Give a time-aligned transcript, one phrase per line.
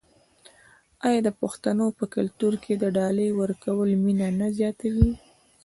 [1.05, 5.09] آیا د پښتنو په کلتور کې د ډالۍ ورکول مینه نه زیاتوي؟